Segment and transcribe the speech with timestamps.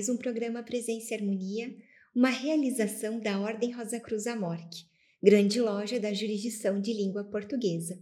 [0.00, 1.76] mais um programa Presença e Harmonia,
[2.16, 4.86] uma realização da Ordem Rosa Cruz Amorque,
[5.22, 7.98] grande loja da jurisdição de língua portuguesa.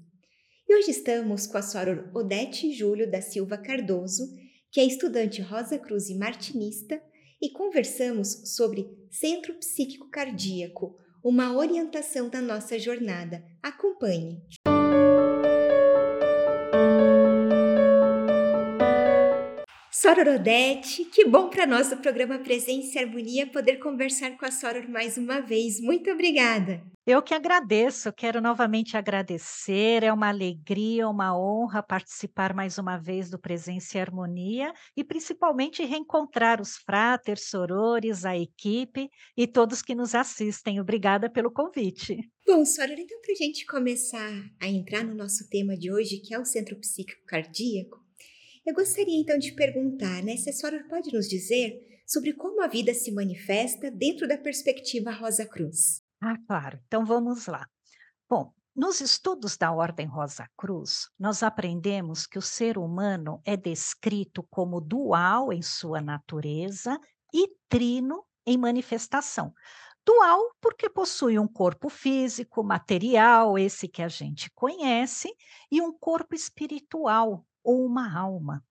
[0.68, 4.22] E hoje estamos com a Soror Odete Júlio da Silva Cardoso,
[4.70, 7.02] que é estudante Rosa Cruz e martinista,
[7.42, 13.42] e conversamos sobre Centro Psíquico Cardíaco, uma orientação da nossa jornada.
[13.60, 14.40] Acompanhe!
[20.00, 24.88] Soror Odete, que bom para nosso programa Presença e Harmonia poder conversar com a Soror
[24.88, 25.80] mais uma vez.
[25.80, 26.80] Muito obrigada.
[27.04, 33.28] Eu que agradeço, quero novamente agradecer, é uma alegria, uma honra participar mais uma vez
[33.28, 39.96] do Presença e Harmonia e principalmente reencontrar os fraters, sorores, a equipe e todos que
[39.96, 40.80] nos assistem.
[40.80, 42.16] Obrigada pelo convite.
[42.46, 46.32] Bom, Soror, então para a gente começar a entrar no nosso tema de hoje, que
[46.32, 48.06] é o Centro Psíquico Cardíaco,
[48.68, 52.66] eu gostaria então de perguntar, né, se a senhora pode nos dizer sobre como a
[52.66, 56.02] vida se manifesta dentro da perspectiva Rosa Cruz.
[56.20, 56.78] Ah, claro.
[56.86, 57.66] Então vamos lá.
[58.28, 64.46] Bom, nos estudos da Ordem Rosa Cruz, nós aprendemos que o ser humano é descrito
[64.50, 67.00] como dual em sua natureza
[67.32, 69.54] e trino em manifestação.
[70.04, 75.30] Dual porque possui um corpo físico, material, esse que a gente conhece,
[75.70, 78.64] e um corpo espiritual, ou uma alma.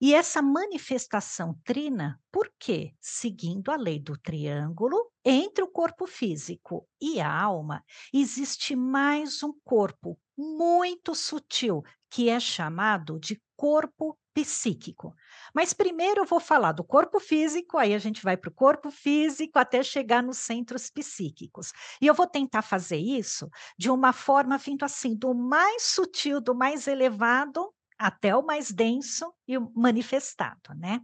[0.00, 2.92] E essa manifestação trina, por quê?
[3.00, 9.52] Seguindo a lei do triângulo, entre o corpo físico e a alma, existe mais um
[9.62, 15.14] corpo muito sutil, que é chamado de corpo psíquico.
[15.54, 18.90] Mas primeiro eu vou falar do corpo físico, aí a gente vai para o corpo
[18.90, 21.70] físico até chegar nos centros psíquicos.
[22.00, 26.56] E eu vou tentar fazer isso de uma forma vindo assim, do mais sutil, do
[26.56, 27.72] mais elevado
[28.02, 31.00] até o mais denso e o manifestado, né?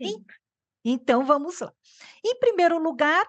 [0.00, 0.16] E,
[0.84, 1.72] então vamos lá.
[2.24, 3.28] Em primeiro lugar,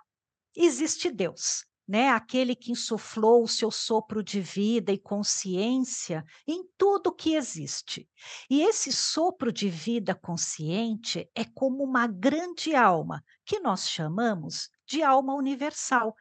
[0.56, 2.10] existe Deus, né?
[2.10, 8.08] Aquele que insuflou o seu sopro de vida e consciência em tudo que existe.
[8.50, 15.04] E esse sopro de vida consciente é como uma grande alma que nós chamamos de
[15.04, 16.16] alma universal,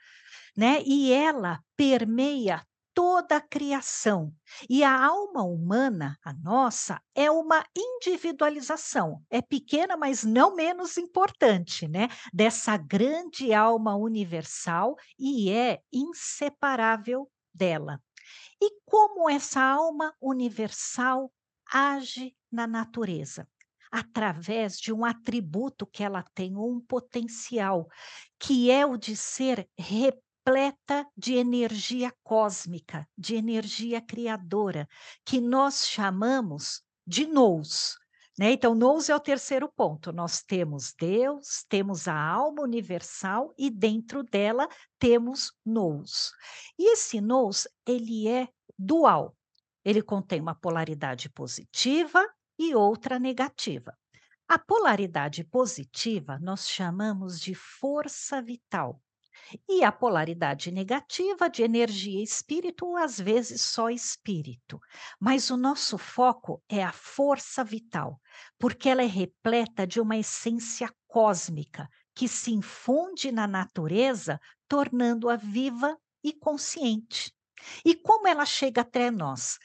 [0.57, 0.83] né?
[0.85, 2.67] E ela permeia
[2.99, 4.35] toda a criação.
[4.69, 9.23] E a alma humana, a nossa, é uma individualização.
[9.31, 12.09] É pequena, mas não menos importante, né?
[12.35, 18.03] Dessa grande alma universal e é inseparável dela.
[18.61, 21.33] E como essa alma universal
[21.73, 23.47] age na natureza?
[23.93, 27.89] Através de um atributo que ela tem, um potencial,
[28.41, 29.69] que é o de ser
[30.49, 34.89] repleta de energia cósmica, de energia criadora,
[35.25, 37.99] que nós chamamos de nous.
[38.39, 38.53] Né?
[38.53, 40.11] Então, nous é o terceiro ponto.
[40.11, 44.67] Nós temos Deus, temos a alma universal e dentro dela
[44.99, 46.33] temos nous.
[46.79, 48.49] E esse nous, ele é
[48.79, 49.37] dual.
[49.85, 52.25] Ele contém uma polaridade positiva
[52.59, 53.97] e outra negativa.
[54.49, 58.99] A polaridade positiva nós chamamos de força vital.
[59.69, 64.81] E a polaridade negativa de energia espírito, às vezes só espírito.
[65.19, 68.21] Mas o nosso foco é a força vital,
[68.59, 75.97] porque ela é repleta de uma essência cósmica que se infunde na natureza, tornando-a viva
[76.23, 77.33] e consciente.
[77.85, 79.59] E como ela chega até nós?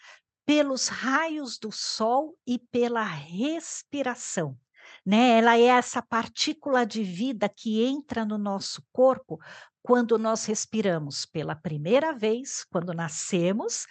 [0.46, 4.58] Pelos raios do sol e pela respiração
[5.06, 5.38] né?
[5.38, 9.40] Ela é essa partícula de vida que entra no nosso corpo
[9.84, 13.86] quando nós respiramos pela primeira vez, quando nascemos,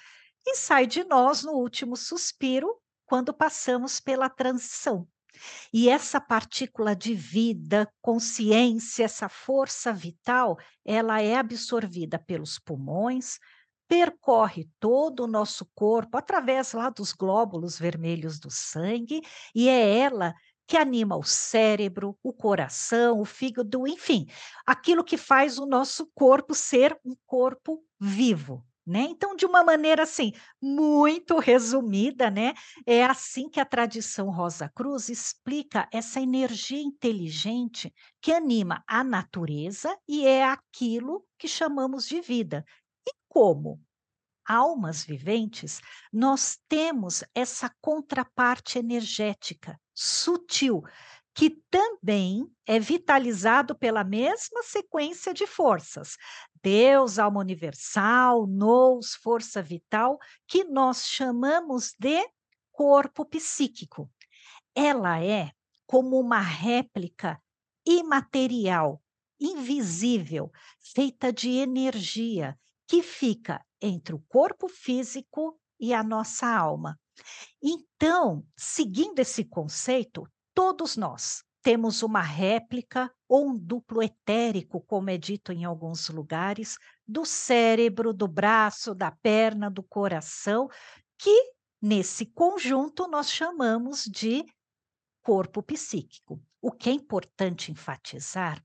[0.44, 2.74] e sai de nós no último suspiro,
[3.06, 5.06] quando passamos pela transição.
[5.72, 13.38] E essa partícula de vida, consciência, essa força vital, ela é absorvida pelos pulmões,
[13.86, 19.20] percorre todo o nosso corpo através lá dos glóbulos vermelhos do sangue,
[19.54, 20.34] e é ela
[20.66, 24.26] que anima o cérebro, o coração, o fígado, enfim,
[24.66, 28.64] aquilo que faz o nosso corpo ser um corpo vivo.
[28.84, 29.02] Né?
[29.02, 32.52] Então, de uma maneira assim, muito resumida, né?
[32.84, 39.96] É assim que a tradição Rosa Cruz explica essa energia inteligente que anima a natureza
[40.08, 42.64] e é aquilo que chamamos de vida.
[43.06, 43.80] E como
[44.52, 45.80] almas viventes,
[46.12, 50.82] nós temos essa contraparte energética sutil,
[51.34, 56.16] que também é vitalizado pela mesma sequência de forças.
[56.62, 62.22] Deus, alma universal, nous, força vital, que nós chamamos de
[62.70, 64.10] corpo psíquico.
[64.74, 65.50] Ela é
[65.86, 67.40] como uma réplica
[67.86, 69.02] imaterial,
[69.40, 70.52] invisível,
[70.94, 72.58] feita de energia,
[72.92, 77.00] que fica entre o corpo físico e a nossa alma.
[77.62, 85.16] Então, seguindo esse conceito, todos nós temos uma réplica ou um duplo etérico, como é
[85.16, 86.76] dito em alguns lugares,
[87.08, 90.68] do cérebro, do braço, da perna, do coração,
[91.16, 94.44] que nesse conjunto nós chamamos de
[95.22, 96.38] corpo psíquico.
[96.60, 98.62] O que é importante enfatizar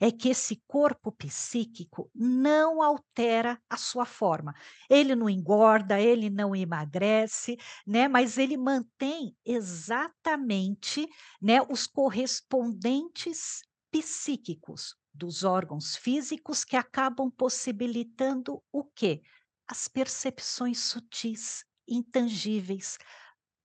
[0.00, 4.54] é que esse corpo psíquico não altera a sua forma.
[4.88, 7.56] Ele não engorda, ele não emagrece,
[7.86, 8.08] né?
[8.08, 11.08] Mas ele mantém exatamente,
[11.40, 19.22] né, os correspondentes psíquicos dos órgãos físicos que acabam possibilitando o quê?
[19.66, 22.98] As percepções sutis, intangíveis.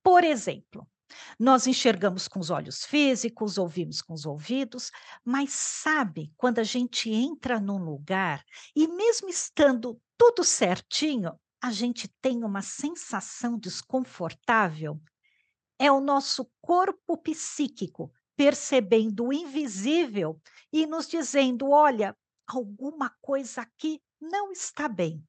[0.02, 0.88] Por exemplo,
[1.38, 4.90] nós enxergamos com os olhos físicos, ouvimos com os ouvidos,
[5.24, 8.44] mas sabe quando a gente entra num lugar
[8.74, 15.00] e mesmo estando tudo certinho, a gente tem uma sensação desconfortável?
[15.78, 20.40] É o nosso corpo psíquico percebendo o invisível
[20.72, 22.16] e nos dizendo: olha,
[22.46, 25.22] alguma coisa aqui não está bem.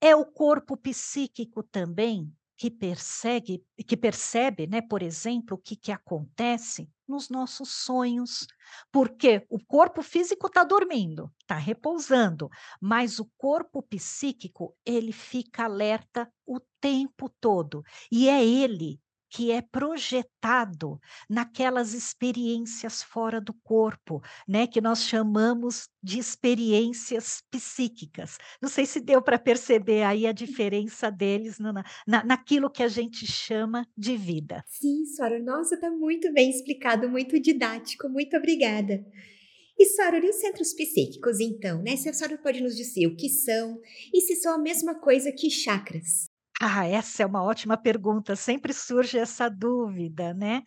[0.00, 5.90] É o corpo psíquico também que persegue, que percebe, né, por exemplo, o que, que
[5.90, 8.46] acontece nos nossos sonhos,
[8.90, 12.48] porque o corpo físico está dormindo, está repousando,
[12.80, 17.82] mas o corpo psíquico ele fica alerta o tempo todo.
[18.10, 19.00] E é ele
[19.34, 28.38] que é projetado naquelas experiências fora do corpo, né, que nós chamamos de experiências psíquicas.
[28.62, 31.72] Não sei se deu para perceber aí a diferença deles na,
[32.06, 34.62] na, naquilo que a gente chama de vida.
[34.68, 39.04] Sim, Sora, nossa, está muito bem explicado, muito didático, muito obrigada.
[39.76, 41.96] E Soror, e os centros psíquicos, então, né?
[41.96, 43.80] Se a Soror pode nos dizer o que são
[44.12, 46.32] e se são a mesma coisa que chakras.
[46.60, 50.62] Ah, essa é uma ótima pergunta, sempre surge essa dúvida, né.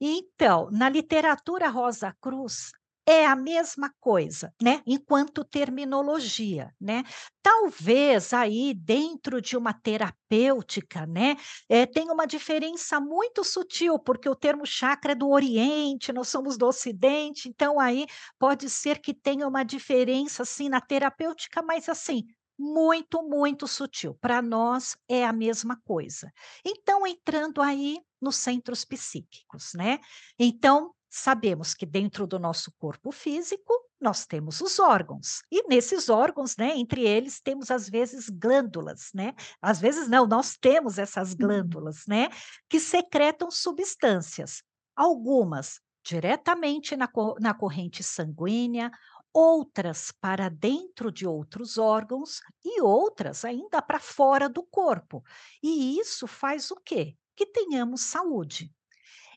[0.00, 2.72] Então, na literatura Rosa Cruz,
[3.06, 7.04] é a mesma coisa, né, enquanto terminologia, né.
[7.42, 11.36] Talvez aí dentro de uma terapêutica, né,
[11.68, 16.58] eh, tem uma diferença muito sutil, porque o termo chakra é do Oriente, nós somos
[16.58, 18.06] do Ocidente, então aí
[18.38, 22.24] pode ser que tenha uma diferença, assim, na terapêutica, mas assim,
[22.58, 24.14] muito, muito sutil.
[24.20, 26.32] Para nós é a mesma coisa.
[26.64, 29.98] Então, entrando aí nos centros psíquicos, né?
[30.38, 35.42] Então, sabemos que dentro do nosso corpo físico nós temos os órgãos.
[35.50, 39.34] E nesses órgãos, né, entre eles temos às vezes glândulas, né?
[39.62, 41.38] Às vezes não, nós temos essas uhum.
[41.38, 42.28] glândulas, né,
[42.68, 44.62] que secretam substâncias.
[44.94, 47.08] Algumas diretamente na,
[47.40, 48.90] na corrente sanguínea,
[49.34, 55.24] outras para dentro de outros órgãos e outras ainda para fora do corpo.
[55.60, 57.16] E isso faz o quê?
[57.34, 58.72] Que tenhamos saúde.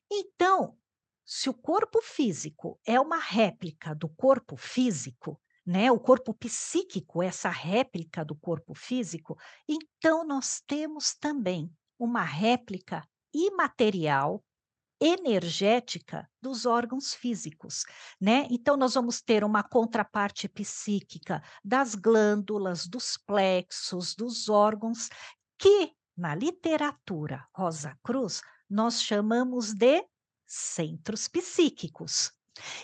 [0.10, 0.77] Então,
[1.25, 7.50] se o corpo físico é uma réplica do corpo físico, né, o corpo psíquico, essa
[7.50, 11.69] réplica do corpo físico, então nós temos também
[12.00, 14.41] uma réplica imaterial
[14.99, 17.83] energética dos órgãos físicos,
[18.19, 18.47] né?
[18.49, 25.09] Então nós vamos ter uma contraparte psíquica das glândulas, dos plexos, dos órgãos
[25.57, 30.03] que na literatura Rosa Cruz nós chamamos de
[30.45, 32.31] centros psíquicos.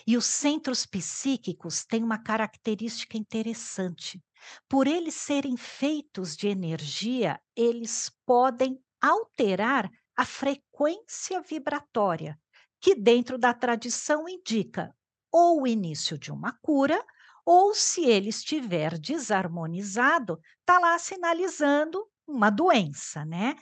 [0.06, 4.22] E os centros psíquicos têm uma característica interessante.
[4.68, 12.38] Por eles serem feitos de energia, eles podem alterar a frequência vibratória,
[12.80, 14.94] que dentro da tradição indica
[15.32, 17.04] ou o início de uma cura,
[17.44, 23.54] ou se ele estiver desarmonizado, está lá sinalizando uma doença, né?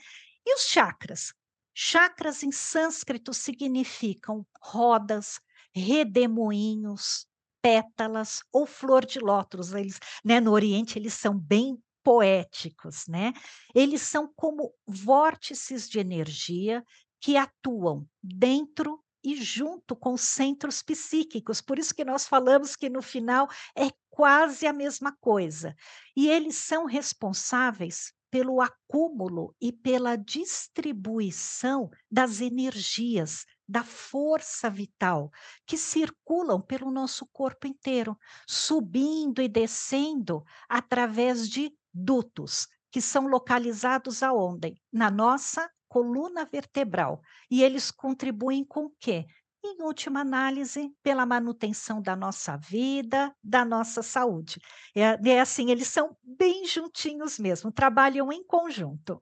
[0.45, 1.33] E os chakras?
[1.73, 5.39] Chakras em sânscrito significam rodas,
[5.73, 7.25] redemoinhos,
[7.61, 9.73] pétalas ou flor de lótus.
[9.73, 13.33] Eles, né, no Oriente eles são bem poéticos, né?
[13.73, 16.83] Eles são como vórtices de energia
[17.21, 21.61] que atuam dentro e junto com centros psíquicos.
[21.61, 25.75] Por isso que nós falamos que no final é quase a mesma coisa.
[26.15, 35.31] E eles são responsáveis pelo acúmulo e pela distribuição das energias, da força vital
[35.65, 38.17] que circulam pelo nosso corpo inteiro,
[38.47, 44.75] subindo e descendo através de dutos, que são localizados aonde?
[44.91, 47.21] Na nossa coluna vertebral.
[47.49, 49.25] E eles contribuem com o quê?
[49.65, 54.59] em última análise, pela manutenção da nossa vida, da nossa saúde.
[54.93, 59.21] É, é assim, eles são bem juntinhos mesmo, trabalham em conjunto.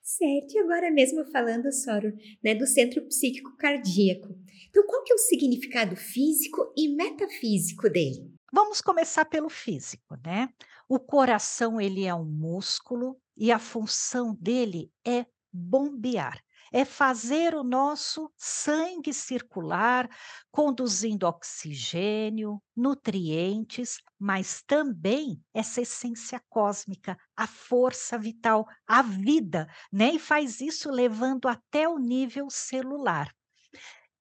[0.00, 4.34] Certo, e agora mesmo falando, Soro, né, do centro psíquico cardíaco.
[4.70, 8.37] Então, qual que é o significado físico e metafísico dele?
[8.52, 10.48] Vamos começar pelo físico, né?
[10.88, 17.64] O coração, ele é um músculo e a função dele é bombear é fazer o
[17.64, 20.08] nosso sangue circular,
[20.50, 30.12] conduzindo oxigênio, nutrientes, mas também essa essência cósmica, a força vital, a vida, né?
[30.12, 33.34] E faz isso levando até o nível celular.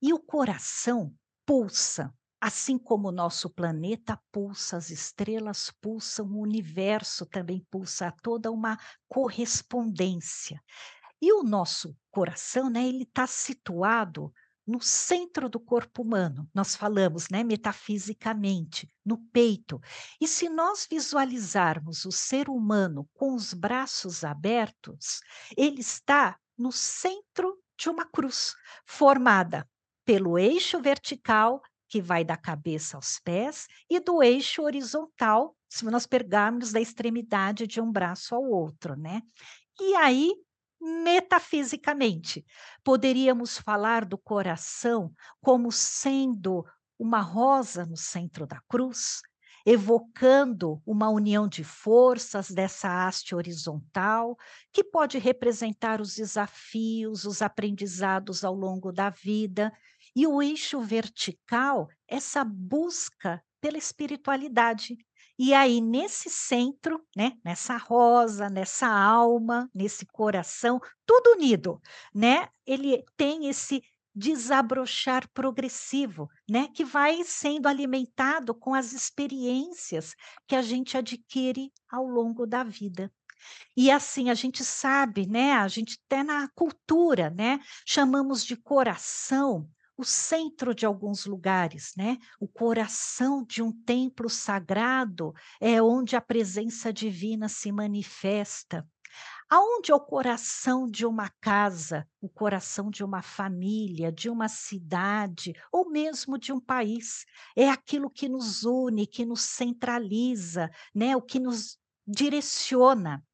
[0.02, 1.14] E o coração
[1.46, 8.52] pulsa, assim como o nosso planeta pulsa, as estrelas pulsam, o universo também pulsa, toda
[8.52, 8.78] uma
[9.08, 10.62] correspondência.
[11.22, 14.32] E o nosso coração, né, ele está situado
[14.68, 16.48] no centro do corpo humano.
[16.54, 19.80] Nós falamos, né, metafisicamente, no peito.
[20.20, 25.22] E se nós visualizarmos o ser humano com os braços abertos,
[25.56, 28.54] ele está no centro de uma cruz,
[28.86, 29.68] formada
[30.04, 36.06] pelo eixo vertical que vai da cabeça aos pés e do eixo horizontal, se nós
[36.06, 39.22] pegarmos da extremidade de um braço ao outro, né?
[39.80, 40.34] E aí
[40.80, 42.46] metafisicamente.
[42.84, 46.66] Poderíamos falar do coração como sendo
[47.00, 49.22] uma rosa no centro da cruz,
[49.66, 54.38] evocando uma união de forças dessa haste horizontal,
[54.72, 59.72] que pode representar os desafios, os aprendizados ao longo da vida,
[60.18, 64.98] e o eixo vertical, essa busca pela espiritualidade,
[65.38, 71.80] e aí, nesse centro, né, nessa rosa, nessa alma, nesse coração, tudo unido,
[72.16, 72.50] né?
[72.66, 73.84] Ele tem esse
[74.16, 80.16] desabrochar progressivo, né, que vai sendo alimentado com as experiências
[80.48, 83.14] que a gente adquire ao longo da vida.
[83.76, 89.70] E assim, a gente sabe, né, a gente até na cultura, né, chamamos de coração
[89.98, 92.18] o centro de alguns lugares, né?
[92.40, 98.88] O coração de um templo sagrado é onde a presença divina se manifesta.
[99.50, 105.54] Aonde é o coração de uma casa, o coração de uma família, de uma cidade
[105.72, 107.26] ou mesmo de um país?
[107.56, 111.16] É aquilo que nos une, que nos centraliza, né?
[111.16, 113.26] O que nos direciona.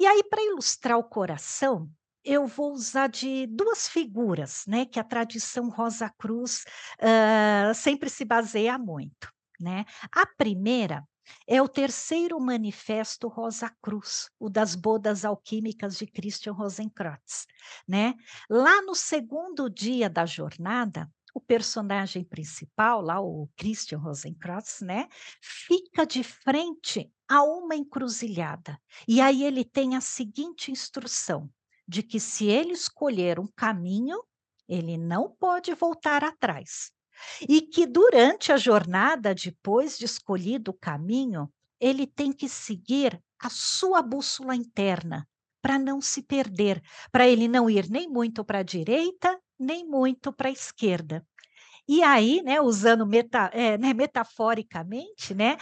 [0.00, 1.88] E aí, para ilustrar o coração,
[2.24, 6.64] eu vou usar de duas figuras, né, que a tradição Rosa Cruz
[6.98, 9.28] uh, sempre se baseia muito,
[9.60, 9.84] né?
[10.10, 11.04] A primeira
[11.46, 17.46] é o terceiro manifesto Rosa Cruz, o das bodas alquímicas de Christian Rosenkreutz,
[17.88, 18.14] né?
[18.48, 25.08] Lá no segundo dia da jornada, o personagem principal, lá o Christian Rosenkreutz, né,
[25.42, 28.80] fica de frente a uma encruzilhada.
[29.08, 31.50] E aí ele tem a seguinte instrução:
[31.86, 34.22] de que se ele escolher um caminho,
[34.68, 36.90] ele não pode voltar atrás.
[37.48, 41.48] E que durante a jornada, depois de escolhido o caminho,
[41.80, 45.26] ele tem que seguir a sua bússola interna
[45.62, 50.32] para não se perder, para ele não ir nem muito para a direita, nem muito
[50.32, 51.26] para a esquerda.
[51.88, 55.56] E aí, né, usando meta, é, né, metaforicamente, né,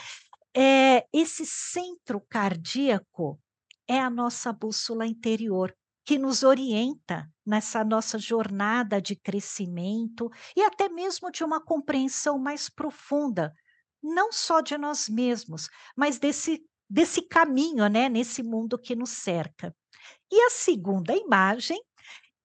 [0.55, 3.41] é, esse centro cardíaco
[3.88, 10.88] é a nossa bússola interior, que nos orienta nessa nossa jornada de crescimento e até
[10.88, 13.52] mesmo de uma compreensão mais profunda,
[14.02, 19.75] não só de nós mesmos, mas desse, desse caminho, né, nesse mundo que nos cerca.
[20.30, 21.80] E a segunda imagem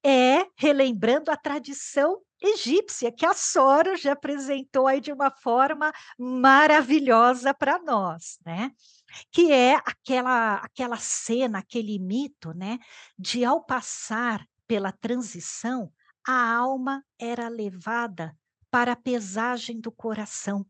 [0.03, 7.53] é relembrando a tradição egípcia, que a Sora já apresentou aí de uma forma maravilhosa
[7.53, 8.71] para nós, né?
[9.31, 12.77] que é aquela aquela cena, aquele mito, né,
[13.17, 15.91] de ao passar pela transição,
[16.27, 18.35] a alma era levada
[18.69, 20.65] para a pesagem do coração.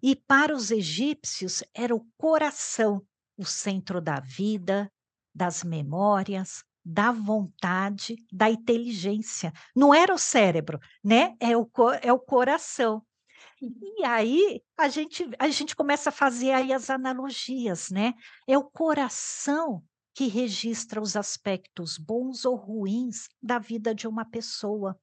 [0.00, 3.04] E para os egípcios era o coração
[3.36, 4.90] o centro da vida,
[5.34, 9.52] das memórias, da vontade, da inteligência.
[9.74, 11.34] Não era o cérebro, né?
[11.40, 11.68] É o,
[12.00, 13.02] é o coração.
[13.60, 18.14] E aí a gente a gente começa a fazer aí as analogias, né?
[18.46, 19.82] É o coração
[20.14, 24.96] que registra os aspectos bons ou ruins da vida de uma pessoa.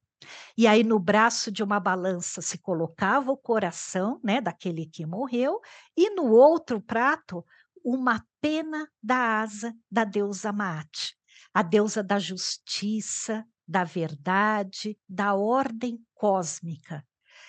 [0.56, 5.60] E aí no braço de uma balança se colocava o coração, né, daquele que morreu,
[5.94, 7.44] e no outro prato
[7.84, 11.14] uma pena da asa da deusa Maat,
[11.54, 17.02] a deusa da justiça, da verdade, da ordem cósmica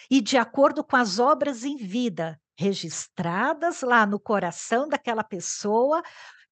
[0.09, 6.01] e de acordo com as obras em vida registradas lá no coração daquela pessoa,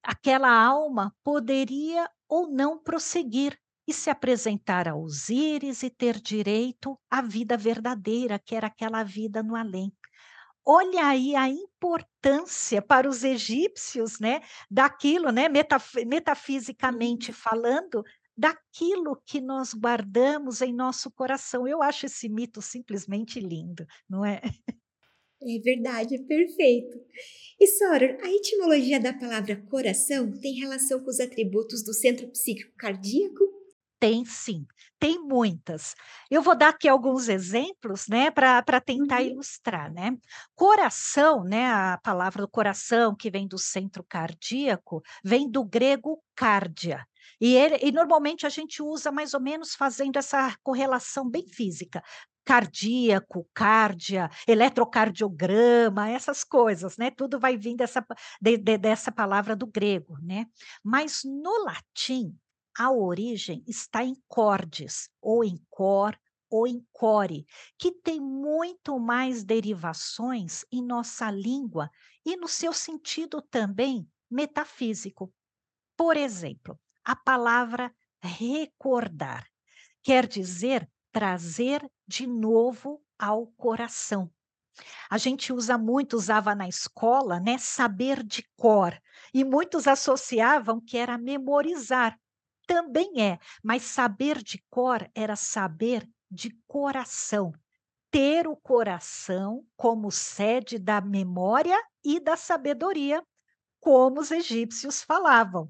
[0.02, 3.58] aquela alma poderia ou não prosseguir
[3.88, 9.44] e se apresentar a Osíris e ter direito à vida verdadeira, que era aquela vida
[9.44, 9.94] no além.
[10.66, 14.42] Olha aí a importância para os egípcios, né,
[14.72, 17.36] daquilo, né, metaf metafisicamente uhum.
[17.36, 18.04] falando,
[18.36, 21.68] daquilo que nós guardamos em nosso coração.
[21.68, 24.42] Eu acho esse mito simplesmente lindo, não é?
[25.46, 26.98] É verdade, perfeito.
[27.60, 32.72] E Soror, a etimologia da palavra coração tem relação com os atributos do centro psíquico
[32.78, 33.44] cardíaco?
[34.00, 34.66] Tem sim,
[35.04, 35.96] tem muitas.
[36.32, 39.28] Eu vou dar aqui alguns exemplos, né, para tentar uhum.
[39.28, 40.18] ilustrar, né?
[40.56, 47.06] Coração, né, a palavra do coração que vem do centro cardíaco, vem do grego cardia,
[47.42, 52.02] e, ele, e normalmente a gente usa mais ou menos fazendo essa correlação bem física.
[52.46, 57.12] Cardíaco, cárdia, eletrocardiograma, essas coisas, né?
[57.12, 58.06] Tudo vai vir dessa,
[58.42, 60.46] de, de, dessa palavra do grego, né?
[60.82, 62.34] Mas no latim,
[62.78, 66.18] a origem está em cordes, ou em cor,
[66.50, 67.46] ou em core,
[67.80, 71.90] que tem muito mais derivações em nossa língua
[72.26, 75.34] e no seu sentido também metafísico.
[75.98, 79.48] Por exemplo, a palavra recordar
[80.04, 84.32] quer dizer trazer de novo ao coração.
[85.10, 89.00] A gente usa muito, usava na escola, né, saber de cor,
[89.34, 92.20] e muitos associavam que era memorizar.
[92.68, 97.52] Também é, mas saber de cor era saber de coração,
[98.12, 103.24] ter o coração como sede da memória e da sabedoria,
[103.80, 105.70] como os egípcios falavam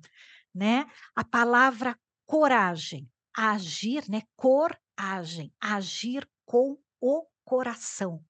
[0.53, 0.85] né?
[1.15, 4.21] A palavra coragem, agir, né?
[4.35, 8.23] Coragem, agir com o coração,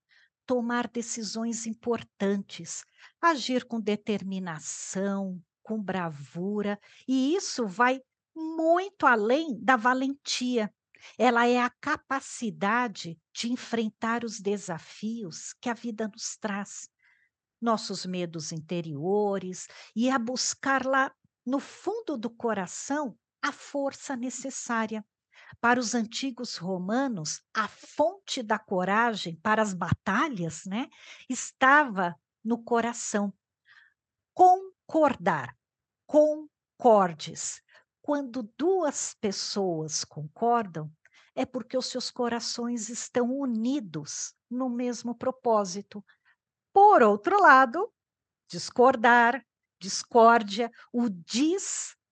[0.45, 2.83] tomar decisões importantes,
[3.21, 8.01] agir com determinação, com bravura, e isso vai
[8.35, 10.73] muito além da valentia.
[11.17, 16.89] Ela é a capacidade de enfrentar os desafios que a vida nos traz,
[17.61, 21.13] nossos medos interiores, e a buscar lá
[21.45, 25.05] no fundo do coração a força necessária.
[25.59, 30.89] Para os antigos romanos, a fonte da coragem para as batalhas né,
[31.29, 33.33] estava no coração.
[34.33, 35.55] Concordar,
[36.07, 37.62] concordes.
[38.03, 40.91] Quando duas pessoas concordam,
[41.33, 46.03] é porque os seus corações estão unidos no mesmo propósito.
[46.73, 47.89] Por outro lado,
[48.49, 49.41] discordar,
[49.79, 52.05] discórdia, o discordes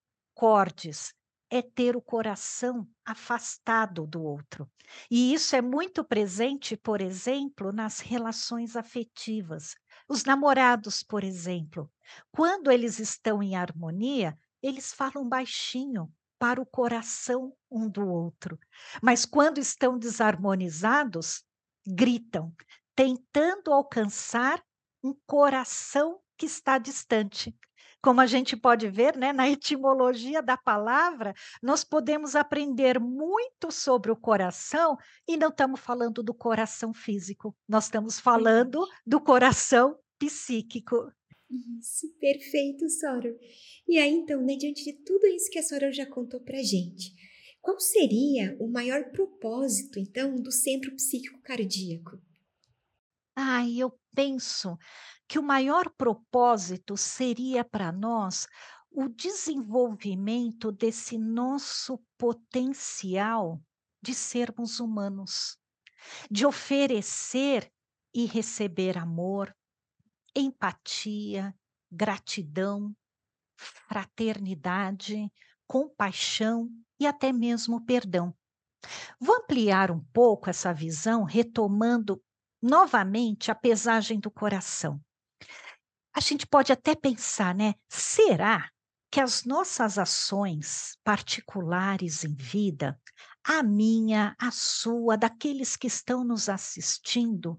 [1.49, 4.71] é ter o coração afastado do outro.
[5.09, 9.75] E isso é muito presente, por exemplo, nas relações afetivas.
[10.07, 11.91] Os namorados, por exemplo,
[12.31, 18.59] quando eles estão em harmonia, eles falam baixinho para o coração um do outro.
[19.01, 21.43] Mas quando estão desarmonizados,
[21.85, 22.53] gritam,
[22.95, 24.63] tentando alcançar
[25.03, 27.55] um coração que está distante.
[28.01, 34.11] Como a gente pode ver, né, na etimologia da palavra, nós podemos aprender muito sobre
[34.11, 34.97] o coração
[35.27, 41.11] e não estamos falando do coração físico, nós estamos falando do coração psíquico.
[41.51, 43.37] Isso, perfeito, Soro.
[43.87, 47.13] E aí, então, né, diante de tudo isso que a Soro já contou para gente,
[47.61, 52.17] qual seria o maior propósito, então, do centro psíquico cardíaco?
[53.35, 54.77] Ah, eu penso
[55.27, 58.47] que o maior propósito seria para nós
[58.89, 63.61] o desenvolvimento desse nosso potencial
[64.01, 65.57] de sermos humanos,
[66.29, 67.71] de oferecer
[68.13, 69.55] e receber amor,
[70.35, 71.55] empatia,
[71.91, 72.95] gratidão,
[73.55, 75.31] fraternidade,
[75.67, 78.33] compaixão e até mesmo perdão.
[79.19, 82.21] Vou ampliar um pouco essa visão, retomando
[82.61, 84.99] novamente a pesagem do coração
[86.13, 87.75] a gente pode até pensar, né?
[87.87, 88.69] Será
[89.09, 92.99] que as nossas ações particulares em vida,
[93.43, 97.57] a minha, a sua, daqueles que estão nos assistindo,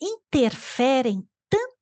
[0.00, 1.26] interferem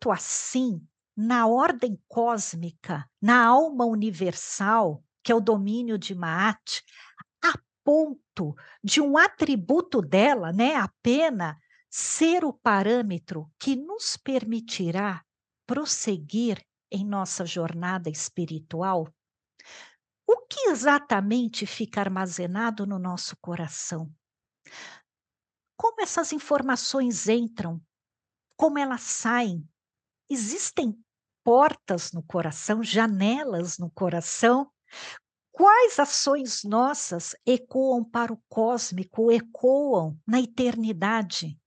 [0.00, 0.80] tanto assim
[1.14, 6.82] na ordem cósmica, na alma universal, que é o domínio de Maat,
[7.44, 11.60] a ponto de um atributo dela, né, a pena,
[11.90, 15.22] ser o parâmetro que nos permitirá
[15.66, 19.06] prosseguir em nossa jornada espiritual?
[20.26, 24.10] O que exatamente fica armazenado no nosso coração?
[25.76, 27.80] como essas informações entram,
[28.54, 29.66] como elas saem.
[30.32, 30.96] Existem
[31.42, 34.70] portas no coração, janelas no coração.
[35.50, 41.58] Quais ações nossas ecoam para o cósmico, ecoam na eternidade?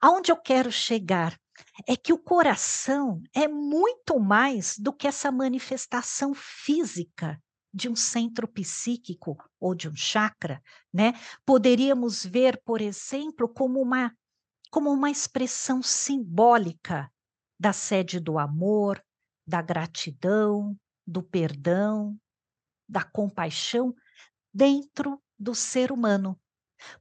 [0.00, 1.38] Aonde eu quero chegar
[1.86, 7.40] é que o coração é muito mais do que essa manifestação física
[7.72, 10.60] de um centro psíquico ou de um chakra,
[10.92, 11.12] né?
[11.46, 14.12] Poderíamos ver, por exemplo, como uma
[14.72, 17.10] como uma expressão simbólica
[17.60, 19.04] da sede do amor,
[19.46, 20.74] da gratidão,
[21.06, 22.18] do perdão,
[22.88, 23.94] da compaixão
[24.52, 26.40] dentro do ser humano.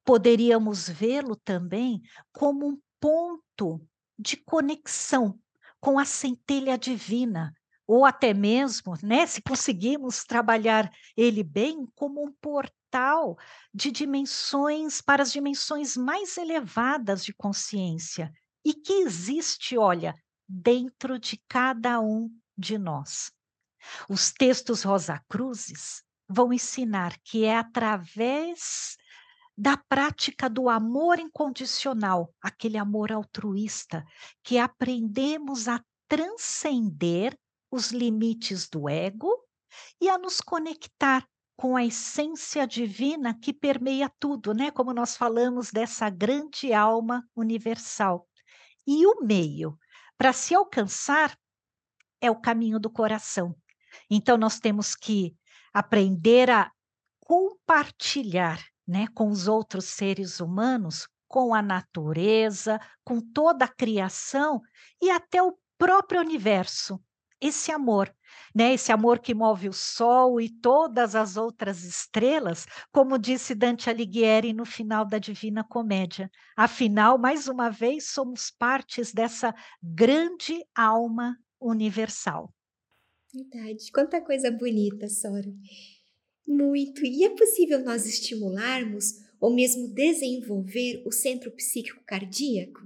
[0.03, 2.01] Poderíamos vê-lo também
[2.33, 3.81] como um ponto
[4.17, 5.39] de conexão
[5.79, 7.53] com a centelha divina,
[7.87, 13.37] ou até mesmo, né, se conseguimos trabalhar ele bem, como um portal
[13.73, 18.29] de dimensões para as dimensões mais elevadas de consciência
[18.65, 20.13] e que existe, olha,
[20.49, 23.31] dentro de cada um de nós.
[24.09, 28.97] Os textos Rosa Cruzes vão ensinar que é através
[29.55, 34.03] da prática do amor incondicional, aquele amor altruísta,
[34.43, 37.37] que aprendemos a transcender
[37.71, 39.31] os limites do ego
[40.01, 44.71] e a nos conectar com a essência divina que permeia tudo, né?
[44.71, 48.27] Como nós falamos dessa grande alma universal.
[48.87, 49.77] E o meio
[50.19, 51.33] para se alcançar
[52.19, 53.55] é o caminho do coração.
[54.09, 55.33] Então nós temos que
[55.73, 56.69] aprender a
[57.21, 64.61] compartilhar né, com os outros seres humanos, com a natureza, com toda a criação
[65.01, 67.01] e até o próprio universo.
[67.39, 68.13] Esse amor,
[68.55, 73.89] né, esse amor que move o sol e todas as outras estrelas, como disse Dante
[73.89, 76.29] Alighieri no final da Divina Comédia.
[76.55, 82.53] Afinal, mais uma vez, somos partes dessa grande alma universal.
[83.33, 83.91] Verdade.
[83.91, 85.51] Quanta coisa bonita, Sora.
[86.47, 87.05] Muito.
[87.05, 92.81] E é possível nós estimularmos ou mesmo desenvolver o centro psíquico cardíaco?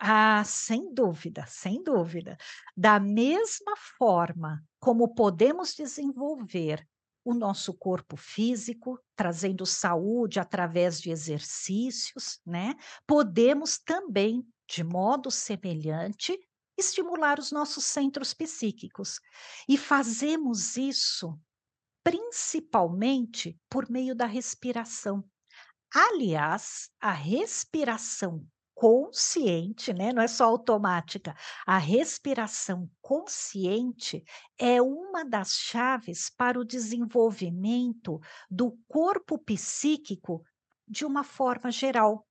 [0.00, 2.36] Ah, sem dúvida, sem dúvida.
[2.76, 6.86] Da mesma forma como podemos desenvolver
[7.24, 12.74] o nosso corpo físico, trazendo saúde através de exercícios, né?
[13.06, 16.38] Podemos também, de modo semelhante,
[16.76, 19.20] estimular os nossos centros psíquicos.
[19.68, 21.38] E fazemos isso
[22.02, 25.22] principalmente por meio da respiração.
[25.92, 28.46] Aliás, a respiração
[28.78, 30.12] consciente, né?
[30.12, 31.34] Não é só automática.
[31.66, 34.22] A respiração consciente
[34.56, 40.44] é uma das chaves para o desenvolvimento do corpo psíquico
[40.86, 42.24] de uma forma geral.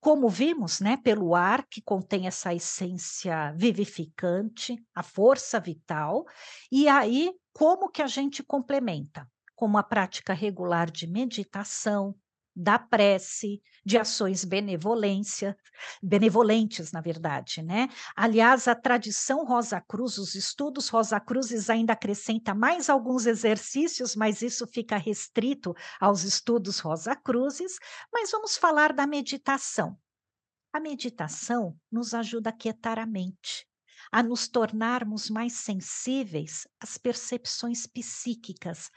[0.00, 6.24] Como vimos, né, pelo ar que contém essa essência vivificante, a força vital,
[6.72, 9.30] e aí como que a gente complementa?
[9.54, 12.16] Com uma prática regular de meditação,
[12.60, 15.56] da prece, de ações benevolência,
[16.02, 17.88] benevolentes, na verdade, né?
[18.16, 24.42] Aliás, a tradição Rosa Cruz, os estudos Rosa Cruzes ainda acrescenta mais alguns exercícios, mas
[24.42, 27.78] isso fica restrito aos estudos Rosa Cruzes,
[28.12, 29.96] mas vamos falar da meditação.
[30.72, 33.64] A meditação nos ajuda a quietar a mente,
[34.10, 38.90] a nos tornarmos mais sensíveis às percepções psíquicas,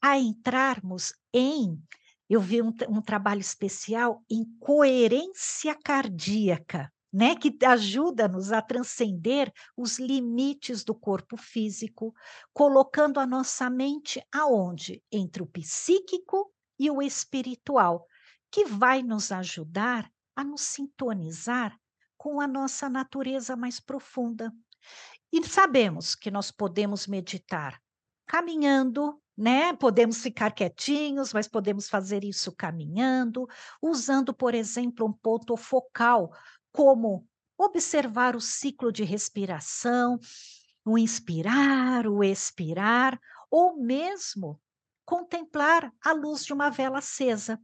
[0.00, 1.82] a entrarmos em.
[2.28, 9.98] Eu vi um, um trabalho especial em coerência cardíaca, né, que ajuda-nos a transcender os
[9.98, 12.14] limites do corpo físico,
[12.52, 15.02] colocando a nossa mente aonde?
[15.10, 18.06] Entre o psíquico e o espiritual,
[18.50, 21.78] que vai nos ajudar a nos sintonizar
[22.16, 24.52] com a nossa natureza mais profunda.
[25.32, 27.80] E sabemos que nós podemos meditar
[28.26, 29.72] caminhando, né?
[29.72, 33.48] Podemos ficar quietinhos, mas podemos fazer isso caminhando,
[33.80, 36.32] usando, por exemplo, um ponto focal,
[36.72, 37.24] como
[37.56, 40.18] observar o ciclo de respiração,
[40.84, 44.60] o inspirar, o expirar, ou mesmo
[45.04, 47.60] contemplar a luz de uma vela acesa.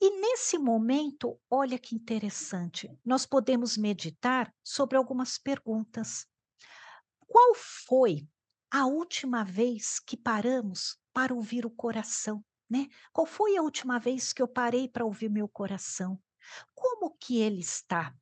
[0.00, 6.24] E nesse momento, olha que interessante, nós podemos meditar sobre algumas perguntas.
[7.26, 8.28] Qual foi
[8.76, 12.88] a última vez que paramos para ouvir o coração, né?
[13.12, 16.20] Qual foi a última vez que eu parei para ouvir meu coração?
[16.74, 18.12] Como que ele está?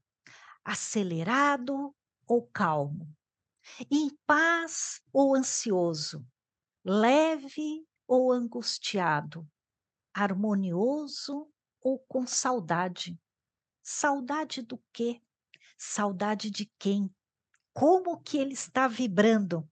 [0.62, 3.08] Acelerado ou calmo?
[3.90, 6.22] Em paz ou ansioso?
[6.84, 9.48] Leve ou angustiado?
[10.12, 13.18] Harmonioso ou com saudade.
[13.82, 15.18] Saudade do quê?
[15.78, 17.10] Saudade de quem?
[17.72, 19.66] Como que ele está vibrando?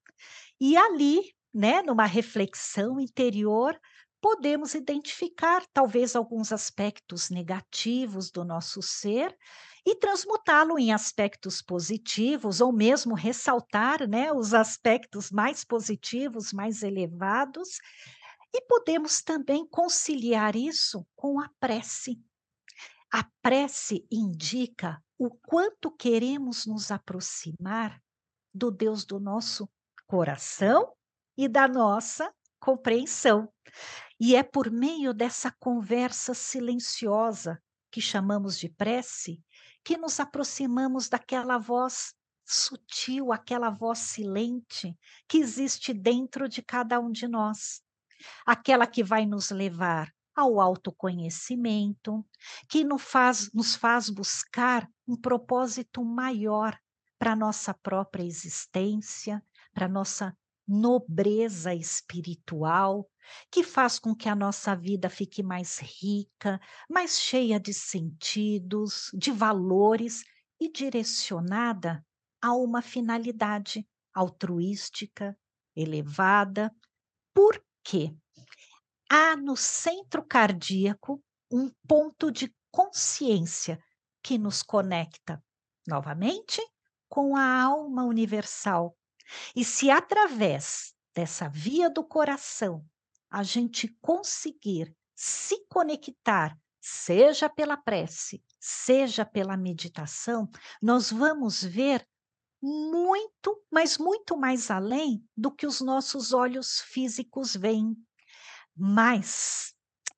[0.60, 3.78] E ali, né, numa reflexão interior,
[4.20, 9.34] podemos identificar talvez alguns aspectos negativos do nosso ser
[9.86, 17.78] e transmutá-lo em aspectos positivos ou mesmo ressaltar, né, os aspectos mais positivos, mais elevados,
[18.52, 22.20] e podemos também conciliar isso com a prece.
[23.12, 28.00] A prece indica o quanto queremos nos aproximar
[28.52, 29.68] do Deus do nosso
[30.10, 30.92] coração
[31.36, 33.48] e da nossa compreensão.
[34.18, 39.40] E é por meio dessa conversa silenciosa, que chamamos de prece,
[39.84, 42.12] que nos aproximamos daquela voz
[42.44, 47.80] sutil, aquela voz silente que existe dentro de cada um de nós.
[48.44, 52.26] Aquela que vai nos levar ao autoconhecimento,
[52.68, 56.76] que nos faz, nos faz buscar um propósito maior
[57.16, 59.40] para a nossa própria existência,
[59.80, 60.36] para a nossa
[60.68, 63.08] nobreza espiritual,
[63.50, 69.30] que faz com que a nossa vida fique mais rica, mais cheia de sentidos, de
[69.30, 70.22] valores
[70.60, 72.04] e direcionada
[72.42, 75.34] a uma finalidade altruística,
[75.74, 76.70] elevada.
[77.32, 78.14] Por quê?
[79.08, 83.82] Há no centro cardíaco um ponto de consciência
[84.22, 85.42] que nos conecta
[85.88, 86.60] novamente
[87.08, 88.94] com a alma universal,
[89.54, 92.84] e se através dessa via do coração
[93.30, 102.06] a gente conseguir se conectar, seja pela prece, seja pela meditação, nós vamos ver
[102.62, 107.96] muito, mas muito mais além do que os nossos olhos físicos veem.
[108.76, 109.74] Mas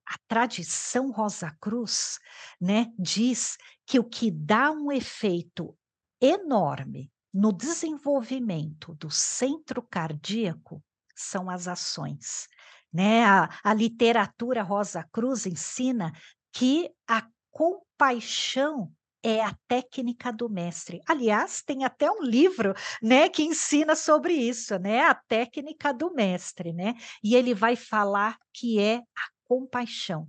[0.07, 2.19] a tradição Rosa Cruz,
[2.61, 5.77] né, diz que o que dá um efeito
[6.21, 10.83] enorme no desenvolvimento do centro cardíaco
[11.15, 12.47] são as ações.
[12.93, 13.25] Né?
[13.25, 16.13] A, a literatura Rosa Cruz ensina
[16.53, 18.93] que a compaixão
[19.23, 21.01] é a técnica do mestre.
[21.09, 26.73] Aliás, tem até um livro, né, que ensina sobre isso, né, a técnica do mestre,
[26.73, 26.95] né?
[27.23, 30.29] E ele vai falar que é a compaixão.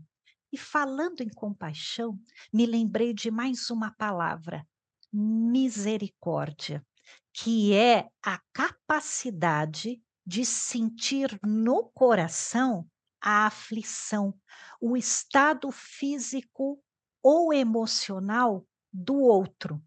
[0.51, 2.19] E falando em compaixão,
[2.53, 4.63] me lembrei de mais uma palavra,
[5.11, 6.85] misericórdia
[7.33, 12.87] que é a capacidade de sentir no coração
[13.23, 14.37] a aflição,
[14.81, 16.77] o estado físico
[17.23, 19.81] ou emocional do outro,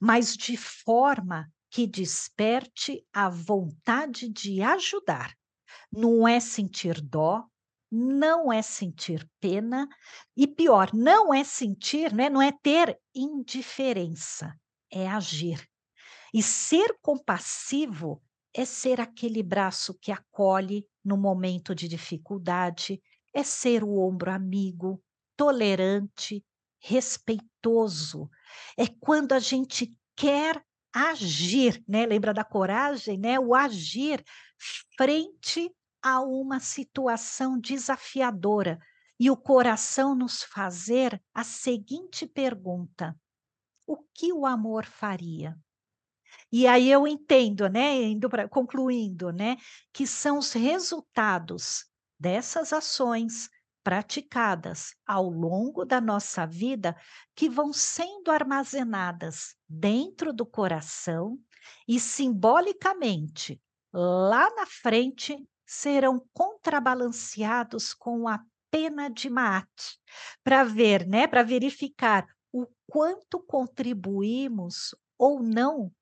[0.00, 5.32] mas de forma que desperte a vontade de ajudar.
[5.92, 7.44] Não é sentir dó,
[7.92, 9.88] não é sentir pena
[10.36, 14.58] e pior, não é sentir, né, não é ter indiferença,
[14.90, 15.69] é agir.
[16.32, 18.22] E ser compassivo
[18.54, 23.00] é ser aquele braço que acolhe no momento de dificuldade,
[23.34, 25.02] é ser o ombro amigo,
[25.36, 26.44] tolerante,
[26.80, 28.28] respeitoso.
[28.76, 30.62] É quando a gente quer
[30.92, 32.06] agir, né?
[32.06, 33.38] Lembra da coragem, né?
[33.38, 34.24] O agir
[34.96, 38.78] frente a uma situação desafiadora
[39.18, 43.16] e o coração nos fazer a seguinte pergunta:
[43.86, 45.56] o que o amor faria?
[46.52, 49.56] E aí eu entendo, né, indo pra, concluindo, né,
[49.92, 51.84] que são os resultados
[52.18, 53.48] dessas ações
[53.82, 56.94] praticadas ao longo da nossa vida
[57.34, 61.38] que vão sendo armazenadas dentro do coração
[61.88, 63.60] e simbolicamente
[63.92, 65.36] lá na frente
[65.66, 69.98] serão contrabalanceados com a pena de mate
[70.44, 75.92] para ver, né, para verificar o quanto contribuímos ou não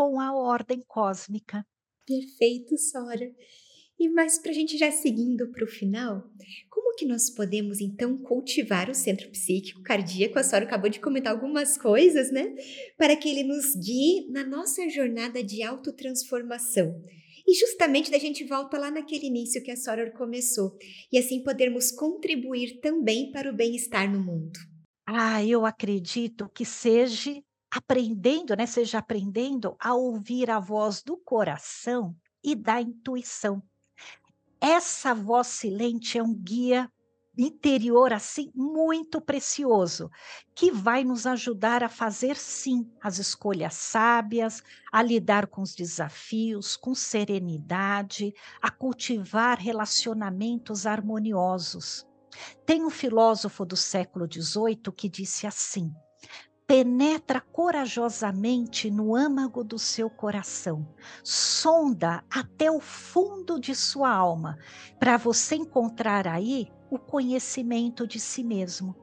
[0.00, 1.62] com a ordem cósmica.
[2.06, 3.30] Perfeito, Sora.
[3.98, 6.24] E mais para a gente já seguindo para o final,
[6.70, 10.38] como que nós podemos então cultivar o centro psíquico cardíaco?
[10.38, 12.54] A Sora acabou de comentar algumas coisas, né?
[12.96, 16.98] Para que ele nos guie na nossa jornada de autotransformação.
[17.46, 20.78] E justamente da gente volta lá naquele início que a Sora começou,
[21.12, 24.58] e assim podermos contribuir também para o bem-estar no mundo.
[25.06, 32.16] Ah, eu acredito que seja aprendendo, né, seja aprendendo a ouvir a voz do coração
[32.42, 33.62] e da intuição.
[34.60, 36.90] Essa voz silente é um guia
[37.38, 40.10] interior assim muito precioso,
[40.54, 46.76] que vai nos ajudar a fazer sim as escolhas sábias, a lidar com os desafios
[46.76, 52.06] com serenidade, a cultivar relacionamentos harmoniosos.
[52.66, 55.92] Tem um filósofo do século XVIII que disse assim:
[56.70, 60.86] penetra corajosamente no âmago do seu coração,
[61.24, 64.56] sonda até o fundo de sua alma,
[64.96, 68.94] para você encontrar aí o conhecimento de si mesmo.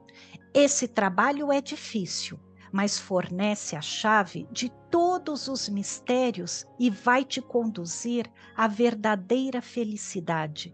[0.54, 2.40] Esse trabalho é difícil,
[2.72, 10.74] mas fornece a chave de todos os mistérios e vai te conduzir à verdadeira felicidade.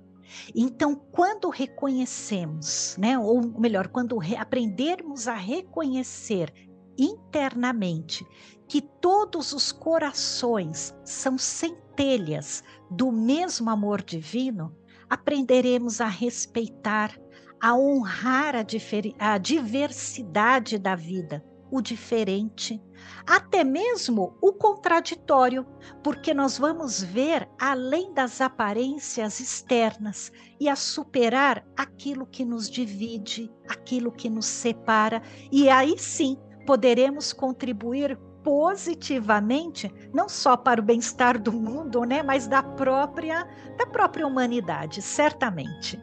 [0.55, 6.53] Então, quando reconhecemos, né, ou melhor, quando aprendermos a reconhecer
[6.97, 8.25] internamente
[8.67, 14.75] que todos os corações são centelhas do mesmo amor divino,
[15.09, 17.17] aprenderemos a respeitar,
[17.61, 18.63] a honrar a,
[19.19, 22.79] a diversidade da vida o diferente,
[23.25, 25.65] até mesmo o contraditório,
[26.03, 33.51] porque nós vamos ver além das aparências externas e a superar aquilo que nos divide,
[33.67, 35.19] aquilo que nos separa,
[35.51, 42.45] e aí sim poderemos contribuir positivamente não só para o bem-estar do mundo, né, mas
[42.45, 43.47] da própria
[43.77, 45.97] da própria humanidade, certamente.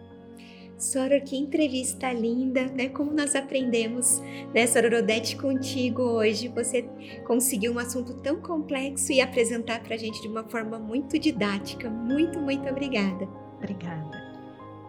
[0.80, 2.88] Soror, que entrevista linda, né?
[2.88, 4.18] Como nós aprendemos,
[4.54, 6.48] né, Sororodete, contigo hoje.
[6.48, 6.88] Você
[7.26, 11.90] conseguiu um assunto tão complexo e apresentar para a gente de uma forma muito didática.
[11.90, 13.28] Muito, muito obrigada.
[13.58, 14.18] Obrigada.